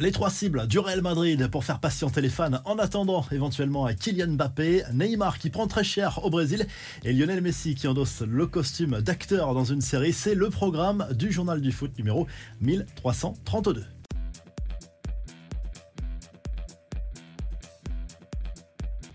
Les 0.00 0.12
trois 0.12 0.30
cibles 0.30 0.66
du 0.66 0.78
Real 0.78 1.02
Madrid 1.02 1.46
pour 1.48 1.62
faire 1.62 1.78
patienter 1.78 2.22
les 2.22 2.30
fans 2.30 2.62
en 2.64 2.78
attendant 2.78 3.22
éventuellement 3.32 3.86
Kylian 3.88 4.28
Mbappé, 4.28 4.84
Neymar 4.94 5.38
qui 5.38 5.50
prend 5.50 5.66
très 5.66 5.84
cher 5.84 6.24
au 6.24 6.30
Brésil 6.30 6.66
et 7.04 7.12
Lionel 7.12 7.42
Messi 7.42 7.74
qui 7.74 7.86
endosse 7.86 8.22
le 8.22 8.46
costume 8.46 9.02
d'acteur 9.02 9.52
dans 9.52 9.64
une 9.64 9.82
série. 9.82 10.14
C'est 10.14 10.34
le 10.34 10.48
programme 10.48 11.06
du 11.12 11.30
journal 11.30 11.60
du 11.60 11.70
foot 11.70 11.90
numéro 11.98 12.26
1332. 12.62 13.84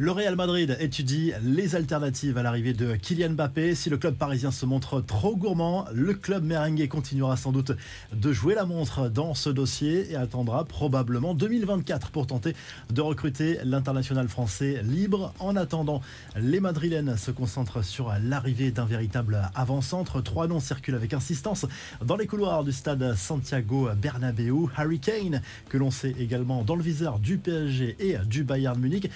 Le 0.00 0.12
Real 0.12 0.36
Madrid 0.36 0.76
étudie 0.78 1.32
les 1.42 1.74
alternatives 1.74 2.38
à 2.38 2.44
l'arrivée 2.44 2.72
de 2.72 2.94
Kylian 2.94 3.30
Mbappé. 3.30 3.74
Si 3.74 3.90
le 3.90 3.96
club 3.96 4.14
parisien 4.14 4.52
se 4.52 4.64
montre 4.64 5.00
trop 5.00 5.34
gourmand, 5.34 5.86
le 5.92 6.14
club 6.14 6.44
merengue 6.44 6.86
continuera 6.86 7.36
sans 7.36 7.50
doute 7.50 7.72
de 8.12 8.32
jouer 8.32 8.54
la 8.54 8.64
montre 8.64 9.08
dans 9.08 9.34
ce 9.34 9.50
dossier 9.50 10.12
et 10.12 10.14
attendra 10.14 10.64
probablement 10.66 11.34
2024 11.34 12.12
pour 12.12 12.28
tenter 12.28 12.54
de 12.90 13.00
recruter 13.00 13.58
l'international 13.64 14.28
français 14.28 14.82
libre. 14.84 15.34
En 15.40 15.56
attendant, 15.56 16.00
les 16.36 16.60
Madrilènes 16.60 17.16
se 17.16 17.32
concentrent 17.32 17.84
sur 17.84 18.12
l'arrivée 18.22 18.70
d'un 18.70 18.84
véritable 18.86 19.50
avant-centre. 19.56 20.20
Trois 20.20 20.46
noms 20.46 20.60
circulent 20.60 20.94
avec 20.94 21.12
insistance 21.12 21.66
dans 22.04 22.16
les 22.16 22.28
couloirs 22.28 22.62
du 22.62 22.70
stade 22.70 23.16
Santiago 23.16 23.88
Bernabéu. 24.00 24.68
Harry 24.76 25.00
Kane, 25.00 25.42
que 25.68 25.76
l'on 25.76 25.90
sait 25.90 26.14
également 26.20 26.62
dans 26.62 26.76
le 26.76 26.84
viseur 26.84 27.18
du 27.18 27.36
PSG 27.36 27.96
et 27.98 28.16
du 28.24 28.44
Bayern 28.44 28.78
Munich. 28.78 29.10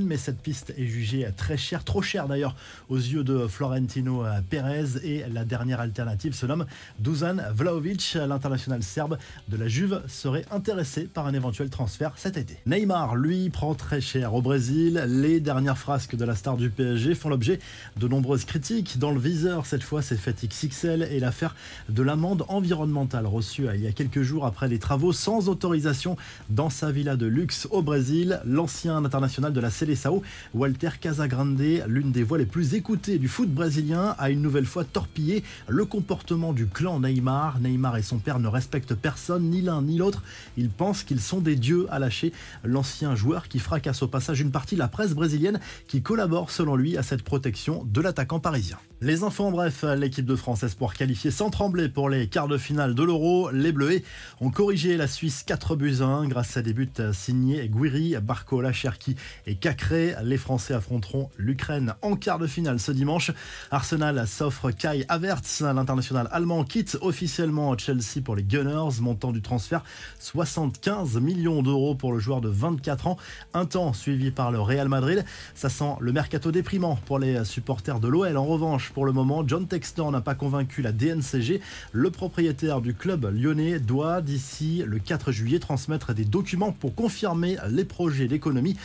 Mais 0.00 0.16
cette 0.16 0.40
piste 0.40 0.72
est 0.78 0.86
jugée 0.86 1.28
très 1.36 1.56
chère, 1.56 1.84
trop 1.84 2.00
chère 2.00 2.26
d'ailleurs 2.26 2.54
aux 2.88 2.96
yeux 2.96 3.22
de 3.22 3.46
Florentino 3.46 4.24
Pérez. 4.48 4.98
Et 5.04 5.24
la 5.32 5.44
dernière 5.44 5.80
alternative 5.80 6.34
se 6.34 6.46
nomme 6.46 6.66
Dusan 6.98 7.36
Vlaovic, 7.52 8.16
l'international 8.26 8.82
serbe 8.82 9.18
de 9.48 9.56
la 9.56 9.68
Juve, 9.68 10.02
serait 10.08 10.44
intéressé 10.50 11.02
par 11.04 11.26
un 11.26 11.34
éventuel 11.34 11.68
transfert 11.68 12.12
cet 12.16 12.36
été. 12.36 12.56
Neymar, 12.66 13.16
lui, 13.16 13.50
prend 13.50 13.74
très 13.74 14.00
cher 14.00 14.34
au 14.34 14.42
Brésil. 14.42 15.04
Les 15.06 15.40
dernières 15.40 15.78
frasques 15.78 16.16
de 16.16 16.24
la 16.24 16.34
star 16.34 16.56
du 16.56 16.70
PSG 16.70 17.14
font 17.14 17.28
l'objet 17.28 17.58
de 17.96 18.08
nombreuses 18.08 18.44
critiques. 18.44 18.98
Dans 18.98 19.12
le 19.12 19.20
viseur, 19.20 19.66
cette 19.66 19.82
fois, 19.82 20.02
c'est 20.02 20.16
fait 20.16 20.46
XXL 20.46 21.08
et 21.10 21.20
l'affaire 21.20 21.54
de 21.88 22.02
l'amende 22.02 22.44
environnementale 22.48 23.26
reçue 23.26 23.66
il 23.74 23.82
y 23.82 23.86
a 23.86 23.92
quelques 23.92 24.22
jours 24.22 24.46
après 24.46 24.68
les 24.68 24.78
travaux 24.78 25.12
sans 25.12 25.48
autorisation 25.48 26.16
dans 26.48 26.70
sa 26.70 26.90
villa 26.90 27.16
de 27.16 27.26
luxe 27.26 27.68
au 27.70 27.82
Brésil. 27.82 28.40
L'ancien 28.44 28.96
international 28.96 29.52
de 29.52 29.57
de 29.58 29.62
la 29.62 29.70
Seleção, 29.70 30.22
Walter 30.54 30.90
Casagrande, 31.00 31.82
l'une 31.88 32.12
des 32.12 32.22
voix 32.22 32.38
les 32.38 32.46
plus 32.46 32.74
écoutées 32.74 33.18
du 33.18 33.26
foot 33.26 33.48
brésilien, 33.48 34.14
a 34.16 34.30
une 34.30 34.40
nouvelle 34.40 34.66
fois 34.66 34.84
torpillé 34.84 35.42
le 35.66 35.84
comportement 35.84 36.52
du 36.52 36.68
clan 36.68 37.00
Neymar. 37.00 37.58
Neymar 37.58 37.96
et 37.96 38.02
son 38.02 38.18
père 38.18 38.38
ne 38.38 38.46
respectent 38.46 38.94
personne, 38.94 39.50
ni 39.50 39.60
l'un 39.60 39.82
ni 39.82 39.98
l'autre. 39.98 40.22
Ils 40.56 40.70
pensent 40.70 41.02
qu'ils 41.02 41.20
sont 41.20 41.40
des 41.40 41.56
dieux, 41.56 41.88
à 41.90 41.98
lâcher 41.98 42.32
l'ancien 42.62 43.16
joueur 43.16 43.48
qui 43.48 43.58
fracasse 43.58 44.02
au 44.02 44.08
passage 44.08 44.40
une 44.40 44.52
partie 44.52 44.76
de 44.76 44.80
la 44.80 44.86
presse 44.86 45.12
brésilienne 45.12 45.58
qui 45.88 46.02
collabore 46.02 46.52
selon 46.52 46.76
lui 46.76 46.96
à 46.96 47.02
cette 47.02 47.24
protection 47.24 47.84
de 47.84 48.00
l'attaquant 48.00 48.38
parisien. 48.38 48.78
Les 49.00 49.22
enfants, 49.22 49.52
bref, 49.52 49.84
l'équipe 49.96 50.26
de 50.26 50.34
France 50.34 50.64
Espoir 50.64 50.92
qualifiée 50.92 51.30
sans 51.30 51.50
trembler 51.50 51.88
pour 51.88 52.08
les 52.08 52.26
quarts 52.26 52.48
de 52.48 52.58
finale 52.58 52.96
de 52.96 53.02
l'Euro. 53.04 53.48
Les 53.52 53.70
Bleus 53.70 54.02
ont 54.40 54.50
corrigé 54.50 54.96
la 54.96 55.06
Suisse 55.06 55.44
4 55.46 55.76
buts 55.76 55.98
1 56.00 56.26
grâce 56.26 56.56
à 56.56 56.62
des 56.62 56.72
buts 56.72 56.88
signés 57.12 57.68
Guiri, 57.68 58.16
Barcola, 58.20 58.72
Cherki 58.72 59.14
et 59.48 59.56
Cacré. 59.56 60.14
Les 60.22 60.36
Français 60.36 60.74
affronteront 60.74 61.30
l'Ukraine 61.38 61.94
en 62.02 62.14
quart 62.14 62.38
de 62.38 62.46
finale 62.46 62.78
ce 62.78 62.92
dimanche. 62.92 63.32
Arsenal 63.70 64.26
s'offre 64.28 64.70
Kai 64.70 65.04
Havertz, 65.08 65.62
l'international 65.62 66.28
allemand 66.30 66.64
quitte 66.64 66.98
officiellement 67.00 67.76
Chelsea 67.76 68.22
pour 68.22 68.36
les 68.36 68.44
Gunners, 68.44 69.00
montant 69.00 69.32
du 69.32 69.42
transfert 69.42 69.82
75 70.20 71.16
millions 71.16 71.62
d'euros 71.62 71.94
pour 71.94 72.12
le 72.12 72.18
joueur 72.18 72.40
de 72.40 72.48
24 72.48 73.06
ans. 73.06 73.16
Un 73.54 73.64
temps 73.64 73.92
suivi 73.92 74.30
par 74.30 74.52
le 74.52 74.60
Real 74.60 74.88
Madrid. 74.88 75.24
Ça 75.54 75.68
sent 75.68 75.94
le 76.00 76.12
mercato 76.12 76.52
déprimant 76.52 76.96
pour 77.06 77.18
les 77.18 77.44
supporters 77.44 78.00
de 78.00 78.08
l'OL. 78.08 78.36
En 78.36 78.44
revanche, 78.44 78.90
pour 78.90 79.06
le 79.06 79.12
moment. 79.12 79.46
John 79.46 79.66
Textor 79.66 80.12
n'a 80.12 80.20
pas 80.20 80.34
convaincu 80.34 80.82
la 80.82 80.92
DNCG. 80.92 81.60
Le 81.92 82.10
propriétaire 82.10 82.80
du 82.82 82.94
club 82.94 83.24
lyonnais 83.24 83.80
doit 83.80 84.20
d'ici 84.20 84.82
le 84.86 84.98
4 84.98 85.32
juillet 85.32 85.58
transmettre 85.58 86.12
des 86.12 86.24
documents 86.26 86.72
pour 86.72 86.94
confirmer 86.94 87.56
les 87.70 87.84
projets 87.84 88.28
d'économie. 88.28 88.76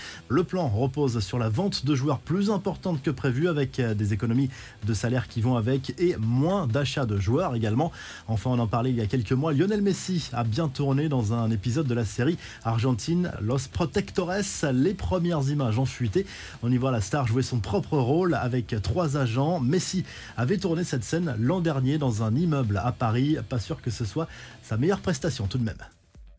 Repose 0.62 1.20
sur 1.20 1.40
la 1.40 1.50
vente 1.50 1.86
de 1.86 1.96
joueurs 1.96 2.20
plus 2.20 2.52
importante 2.52 3.02
que 3.02 3.12
prévu 3.12 3.48
avec 3.48 3.82
des 3.82 4.14
économies 4.14 4.50
de 4.86 4.94
salaire 4.94 5.28
qui 5.28 5.42
vont 5.42 5.56
avec 5.56 6.00
et 6.00 6.16
moins 6.18 6.68
d'achats 6.68 7.06
de 7.06 7.18
joueurs 7.18 7.56
également. 7.56 7.92
Enfin, 8.28 8.52
on 8.52 8.60
en 8.60 8.68
parlait 8.68 8.92
il 8.92 8.96
y 8.96 9.02
a 9.02 9.08
quelques 9.08 9.32
mois. 9.32 9.54
Lionel 9.54 9.82
Messi 9.82 10.30
a 10.34 10.44
bien 10.44 10.68
tourné 10.68 11.10
dans 11.10 11.34
un 11.34 11.50
épisode 11.52 11.88
de 11.88 11.94
la 11.94 12.06
série 12.06 12.38
Argentine 12.64 13.32
Los 13.42 13.68
Protectores. 13.72 14.64
Les 14.74 14.94
premières 14.94 15.50
images 15.50 15.80
ont 15.80 15.86
fuité. 15.86 16.26
On 16.62 16.72
y 16.72 16.78
voit 16.78 16.92
la 16.92 17.02
star 17.02 17.28
jouer 17.28 17.44
son 17.44 17.60
propre 17.60 17.98
rôle 17.98 18.36
avec 18.36 18.76
trois 18.82 19.18
agents. 19.18 19.60
Messi 19.60 20.04
avait 20.38 20.58
tourné 20.58 20.84
cette 20.84 21.04
scène 21.04 21.36
l'an 21.40 21.62
dernier 21.62 21.98
dans 21.98 22.24
un 22.24 22.36
immeuble 22.36 22.82
à 22.84 22.92
Paris. 22.92 23.38
Pas 23.50 23.60
sûr 23.60 23.82
que 23.82 23.92
ce 23.92 24.06
soit 24.06 24.28
sa 24.62 24.78
meilleure 24.78 25.00
prestation 25.00 25.48
tout 25.48 25.58
de 25.58 25.64
même. 25.64 25.74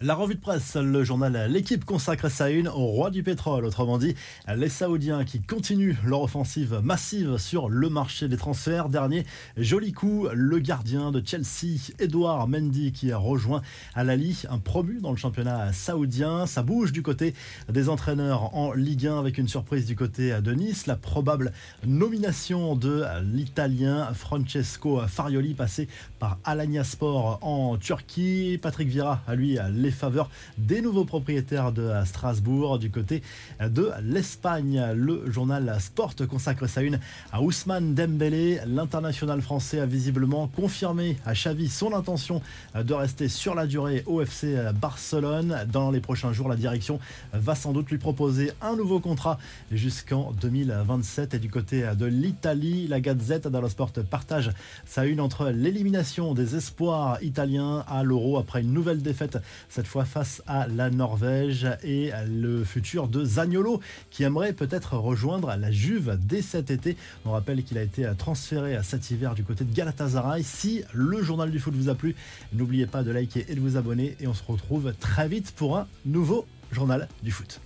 La 0.00 0.16
revue 0.16 0.34
de 0.34 0.40
presse, 0.40 0.74
le 0.74 1.04
journal 1.04 1.48
L'équipe 1.48 1.84
consacre 1.84 2.28
sa 2.28 2.50
une 2.50 2.66
au 2.66 2.86
roi 2.86 3.10
du 3.10 3.22
pétrole, 3.22 3.64
autrement 3.64 3.96
dit 3.96 4.16
les 4.52 4.68
Saoudiens 4.68 5.24
qui 5.24 5.40
continuent 5.40 5.94
leur 6.04 6.22
offensive 6.22 6.80
massive 6.82 7.38
sur 7.38 7.68
le 7.68 7.88
marché 7.88 8.26
des 8.26 8.36
transferts. 8.36 8.88
Dernier 8.88 9.24
joli 9.56 9.92
coup, 9.92 10.26
le 10.34 10.58
gardien 10.58 11.12
de 11.12 11.22
Chelsea, 11.24 11.92
Edouard 12.00 12.48
Mendy, 12.48 12.90
qui 12.90 13.12
a 13.12 13.18
rejoint 13.18 13.62
Al 13.94 14.10
Ali, 14.10 14.42
un 14.50 14.58
promu 14.58 15.00
dans 15.00 15.12
le 15.12 15.16
championnat 15.16 15.72
saoudien. 15.72 16.46
Ça 16.46 16.64
bouge 16.64 16.90
du 16.90 17.02
côté 17.02 17.32
des 17.68 17.88
entraîneurs 17.88 18.52
en 18.56 18.72
Ligue 18.72 19.06
1 19.06 19.20
avec 19.20 19.38
une 19.38 19.48
surprise 19.48 19.86
du 19.86 19.94
côté 19.94 20.40
de 20.40 20.52
Nice, 20.54 20.88
la 20.88 20.96
probable 20.96 21.52
nomination 21.86 22.74
de 22.74 23.04
l'Italien 23.22 24.12
Francesco 24.12 25.02
Farioli 25.06 25.54
passé 25.54 25.86
par 26.18 26.38
Alanya 26.42 26.82
Sport 26.82 27.38
en 27.42 27.76
Turquie. 27.78 28.58
Patrick 28.60 28.88
Vira, 28.88 29.22
à 29.28 29.36
lui, 29.36 29.56
les 29.84 29.90
faveurs 29.90 30.30
des 30.56 30.80
nouveaux 30.80 31.04
propriétaires 31.04 31.70
de 31.70 31.92
Strasbourg. 32.06 32.78
Du 32.78 32.90
côté 32.90 33.22
de 33.60 33.90
l'Espagne, 34.02 34.82
le 34.94 35.30
journal 35.30 35.76
Sport 35.78 36.14
consacre 36.28 36.66
sa 36.66 36.80
une 36.80 36.98
à 37.32 37.42
Ousmane 37.42 37.94
Dembélé. 37.94 38.60
L'international 38.66 39.42
français 39.42 39.80
a 39.80 39.86
visiblement 39.86 40.48
confirmé 40.48 41.18
à 41.26 41.34
Xavi 41.34 41.68
son 41.68 41.92
intention 41.92 42.40
de 42.74 42.94
rester 42.94 43.28
sur 43.28 43.54
la 43.54 43.66
durée 43.66 44.02
au 44.06 44.22
FC 44.22 44.56
Barcelone. 44.80 45.66
Dans 45.70 45.90
les 45.90 46.00
prochains 46.00 46.32
jours, 46.32 46.48
la 46.48 46.56
direction 46.56 46.98
va 47.34 47.54
sans 47.54 47.72
doute 47.72 47.90
lui 47.90 47.98
proposer 47.98 48.52
un 48.62 48.76
nouveau 48.76 49.00
contrat 49.00 49.38
jusqu'en 49.70 50.32
2027. 50.40 51.34
Et 51.34 51.38
du 51.38 51.50
côté 51.50 51.84
de 51.94 52.06
l'Italie, 52.06 52.86
la 52.88 53.00
Gazette 53.00 53.48
dello 53.48 53.68
Sport 53.68 53.92
partage 54.10 54.50
sa 54.86 55.04
une 55.04 55.20
entre 55.20 55.50
l'élimination 55.50 56.32
des 56.32 56.56
espoirs 56.56 57.22
italiens 57.22 57.84
à 57.86 58.02
l'Euro 58.02 58.38
après 58.38 58.62
une 58.62 58.72
nouvelle 58.72 59.02
défaite 59.02 59.38
cette 59.74 59.88
fois 59.88 60.04
face 60.04 60.40
à 60.46 60.68
la 60.68 60.88
Norvège 60.88 61.66
et 61.82 62.12
le 62.28 62.62
futur 62.62 63.08
de 63.08 63.24
Zagnolo 63.24 63.80
qui 64.08 64.22
aimerait 64.22 64.52
peut-être 64.52 64.96
rejoindre 64.96 65.52
la 65.56 65.72
Juve 65.72 66.16
dès 66.22 66.42
cet 66.42 66.70
été. 66.70 66.96
On 67.24 67.32
rappelle 67.32 67.64
qu'il 67.64 67.76
a 67.78 67.82
été 67.82 68.08
transféré 68.16 68.78
cet 68.84 69.10
hiver 69.10 69.34
du 69.34 69.42
côté 69.42 69.64
de 69.64 69.74
Galatasaray. 69.74 70.44
Si 70.44 70.84
le 70.92 71.24
journal 71.24 71.50
du 71.50 71.58
foot 71.58 71.74
vous 71.74 71.88
a 71.88 71.96
plu, 71.96 72.14
n'oubliez 72.52 72.86
pas 72.86 73.02
de 73.02 73.10
liker 73.10 73.46
et 73.48 73.56
de 73.56 73.60
vous 73.60 73.76
abonner 73.76 74.16
et 74.20 74.28
on 74.28 74.34
se 74.34 74.44
retrouve 74.46 74.94
très 75.00 75.26
vite 75.26 75.50
pour 75.56 75.76
un 75.76 75.88
nouveau 76.04 76.46
journal 76.70 77.08
du 77.24 77.32
foot. 77.32 77.60